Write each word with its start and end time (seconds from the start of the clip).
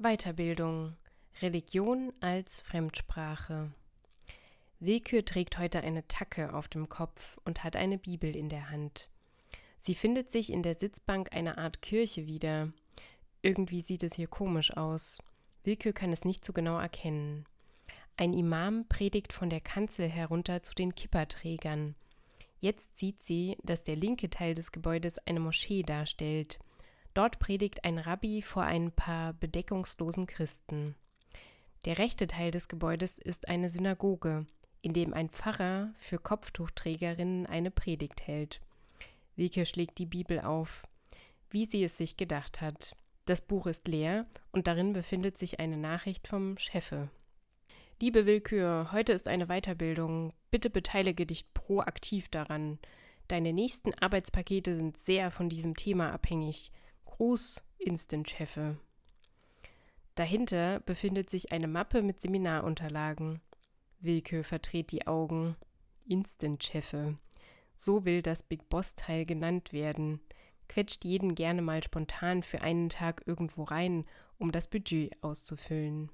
Weiterbildung. 0.00 0.94
Religion 1.42 2.12
als 2.20 2.60
Fremdsprache. 2.60 3.72
Willkür 4.78 5.24
trägt 5.24 5.58
heute 5.58 5.80
eine 5.80 6.06
Tacke 6.06 6.54
auf 6.54 6.68
dem 6.68 6.88
Kopf 6.88 7.36
und 7.44 7.64
hat 7.64 7.74
eine 7.74 7.98
Bibel 7.98 8.36
in 8.36 8.48
der 8.48 8.70
Hand. 8.70 9.08
Sie 9.76 9.96
findet 9.96 10.30
sich 10.30 10.52
in 10.52 10.62
der 10.62 10.76
Sitzbank 10.76 11.32
einer 11.32 11.58
Art 11.58 11.82
Kirche 11.82 12.26
wieder. 12.26 12.72
Irgendwie 13.42 13.80
sieht 13.80 14.04
es 14.04 14.14
hier 14.14 14.28
komisch 14.28 14.76
aus. 14.76 15.18
Willkür 15.64 15.92
kann 15.92 16.12
es 16.12 16.24
nicht 16.24 16.44
so 16.44 16.52
genau 16.52 16.78
erkennen. 16.78 17.44
Ein 18.16 18.34
Imam 18.34 18.86
predigt 18.88 19.32
von 19.32 19.50
der 19.50 19.60
Kanzel 19.60 20.08
herunter 20.08 20.62
zu 20.62 20.76
den 20.76 20.94
Kipperträgern. 20.94 21.96
Jetzt 22.60 22.98
sieht 22.98 23.24
sie, 23.24 23.56
dass 23.64 23.82
der 23.82 23.96
linke 23.96 24.30
Teil 24.30 24.54
des 24.54 24.70
Gebäudes 24.70 25.18
eine 25.26 25.40
Moschee 25.40 25.82
darstellt. 25.82 26.60
Dort 27.18 27.40
predigt 27.40 27.82
ein 27.82 27.98
Rabbi 27.98 28.42
vor 28.42 28.62
ein 28.62 28.92
paar 28.92 29.32
bedeckungslosen 29.32 30.28
Christen. 30.28 30.94
Der 31.84 31.98
rechte 31.98 32.28
Teil 32.28 32.52
des 32.52 32.68
Gebäudes 32.68 33.18
ist 33.18 33.48
eine 33.48 33.70
Synagoge, 33.70 34.46
in 34.82 34.92
dem 34.92 35.12
ein 35.12 35.28
Pfarrer 35.28 35.92
für 35.98 36.18
Kopftuchträgerinnen 36.18 37.46
eine 37.46 37.72
Predigt 37.72 38.24
hält. 38.28 38.60
Wilke 39.34 39.66
schlägt 39.66 39.98
die 39.98 40.06
Bibel 40.06 40.38
auf, 40.42 40.86
wie 41.50 41.64
sie 41.66 41.82
es 41.82 41.96
sich 41.96 42.16
gedacht 42.16 42.60
hat. 42.60 42.94
Das 43.24 43.42
Buch 43.42 43.66
ist 43.66 43.88
leer 43.88 44.24
und 44.52 44.68
darin 44.68 44.92
befindet 44.92 45.38
sich 45.38 45.58
eine 45.58 45.76
Nachricht 45.76 46.28
vom 46.28 46.56
Chefe. 46.56 47.10
Liebe 48.00 48.26
Willkür, 48.26 48.90
heute 48.92 49.12
ist 49.12 49.26
eine 49.26 49.48
Weiterbildung. 49.48 50.34
Bitte 50.52 50.70
beteilige 50.70 51.26
dich 51.26 51.52
proaktiv 51.52 52.28
daran. 52.28 52.78
Deine 53.26 53.52
nächsten 53.52 53.92
Arbeitspakete 53.94 54.76
sind 54.76 54.96
sehr 54.96 55.32
von 55.32 55.48
diesem 55.48 55.74
Thema 55.74 56.12
abhängig. 56.12 56.70
Gruß, 57.18 57.64
Instant-Chefe. 57.78 58.76
Dahinter 60.14 60.78
befindet 60.78 61.28
sich 61.30 61.50
eine 61.50 61.66
Mappe 61.66 62.00
mit 62.00 62.20
Seminarunterlagen. 62.20 63.40
Wilke 63.98 64.44
verdreht 64.44 64.92
die 64.92 65.08
Augen. 65.08 65.56
Instant-Chefe. 66.06 67.18
So 67.74 68.04
will 68.04 68.22
das 68.22 68.44
Big 68.44 68.68
Boss-Teil 68.68 69.26
genannt 69.26 69.72
werden. 69.72 70.20
Quetscht 70.68 71.04
jeden 71.04 71.34
gerne 71.34 71.60
mal 71.60 71.82
spontan 71.82 72.44
für 72.44 72.60
einen 72.60 72.88
Tag 72.88 73.24
irgendwo 73.26 73.64
rein, 73.64 74.04
um 74.38 74.52
das 74.52 74.68
Budget 74.68 75.20
auszufüllen. 75.20 76.12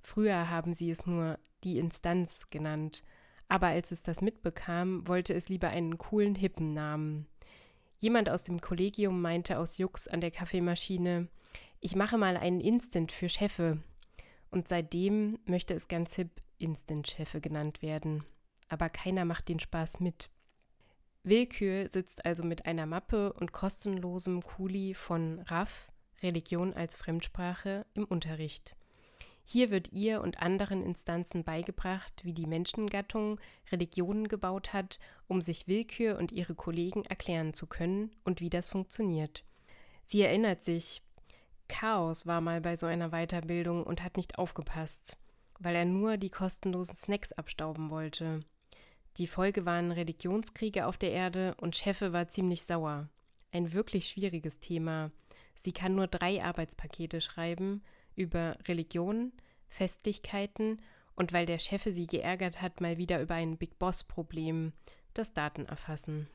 Früher 0.00 0.48
haben 0.48 0.72
sie 0.72 0.90
es 0.90 1.04
nur 1.04 1.38
die 1.62 1.76
Instanz 1.78 2.48
genannt, 2.48 3.02
aber 3.48 3.66
als 3.66 3.90
es 3.90 4.02
das 4.02 4.22
mitbekam, 4.22 5.06
wollte 5.06 5.34
es 5.34 5.50
lieber 5.50 5.68
einen 5.68 5.98
coolen, 5.98 6.34
hippen 6.34 6.72
Namen. 6.72 7.26
Jemand 7.98 8.28
aus 8.28 8.44
dem 8.44 8.60
Kollegium 8.60 9.20
meinte 9.20 9.58
aus 9.58 9.78
Jux 9.78 10.06
an 10.08 10.20
der 10.20 10.30
Kaffeemaschine, 10.30 11.28
ich 11.80 11.96
mache 11.96 12.18
mal 12.18 12.36
einen 12.36 12.60
Instant 12.60 13.12
für 13.12 13.28
Chefe. 13.28 13.82
Und 14.50 14.68
seitdem 14.68 15.38
möchte 15.44 15.74
es 15.74 15.88
ganz 15.88 16.14
hip 16.14 16.42
Instant-Chefe 16.58 17.40
genannt 17.40 17.82
werden. 17.82 18.24
Aber 18.68 18.88
keiner 18.88 19.24
macht 19.24 19.48
den 19.48 19.60
Spaß 19.60 20.00
mit. 20.00 20.30
Willkür 21.22 21.88
sitzt 21.88 22.24
also 22.24 22.44
mit 22.44 22.66
einer 22.66 22.86
Mappe 22.86 23.32
und 23.32 23.52
kostenlosem 23.52 24.42
Kuli 24.42 24.94
von 24.94 25.40
RAF, 25.40 25.90
Religion 26.22 26.72
als 26.72 26.96
Fremdsprache, 26.96 27.84
im 27.94 28.04
Unterricht. 28.04 28.76
Hier 29.48 29.70
wird 29.70 29.92
ihr 29.92 30.22
und 30.22 30.42
anderen 30.42 30.82
Instanzen 30.82 31.44
beigebracht, 31.44 32.24
wie 32.24 32.32
die 32.32 32.46
Menschengattung 32.46 33.38
Religionen 33.70 34.26
gebaut 34.26 34.72
hat, 34.72 34.98
um 35.28 35.40
sich 35.40 35.68
Willkür 35.68 36.18
und 36.18 36.32
ihre 36.32 36.56
Kollegen 36.56 37.04
erklären 37.04 37.54
zu 37.54 37.68
können 37.68 38.10
und 38.24 38.40
wie 38.40 38.50
das 38.50 38.68
funktioniert. 38.68 39.44
Sie 40.04 40.20
erinnert 40.20 40.64
sich, 40.64 41.00
Chaos 41.68 42.26
war 42.26 42.40
mal 42.40 42.60
bei 42.60 42.74
so 42.74 42.86
einer 42.86 43.10
Weiterbildung 43.10 43.84
und 43.84 44.02
hat 44.02 44.16
nicht 44.16 44.36
aufgepasst, 44.36 45.16
weil 45.60 45.76
er 45.76 45.84
nur 45.84 46.16
die 46.16 46.30
kostenlosen 46.30 46.96
Snacks 46.96 47.30
abstauben 47.30 47.90
wollte. 47.90 48.40
Die 49.16 49.28
Folge 49.28 49.64
waren 49.64 49.92
Religionskriege 49.92 50.86
auf 50.86 50.98
der 50.98 51.12
Erde 51.12 51.54
und 51.60 51.76
Chefe 51.76 52.12
war 52.12 52.26
ziemlich 52.26 52.64
sauer. 52.64 53.08
Ein 53.52 53.72
wirklich 53.72 54.08
schwieriges 54.08 54.58
Thema. 54.58 55.12
Sie 55.54 55.72
kann 55.72 55.94
nur 55.94 56.08
drei 56.08 56.42
Arbeitspakete 56.42 57.20
schreiben, 57.20 57.82
über 58.16 58.56
Religion, 58.66 59.32
Festlichkeiten 59.68 60.80
und 61.14 61.32
weil 61.32 61.46
der 61.46 61.58
Chef 61.58 61.84
sie 61.84 62.06
geärgert 62.06 62.60
hat, 62.60 62.80
mal 62.80 62.98
wieder 62.98 63.20
über 63.22 63.34
ein 63.34 63.56
Big 63.56 63.78
Boss-Problem, 63.78 64.72
das 65.14 65.32
Datenerfassen. 65.32 66.28